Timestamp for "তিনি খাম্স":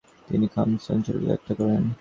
0.27-0.83